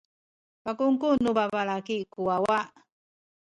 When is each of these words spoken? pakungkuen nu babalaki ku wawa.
pakungkuen 0.63 1.19
nu 1.23 1.31
babalaki 1.37 1.97
ku 2.13 2.19
wawa. 2.27 2.59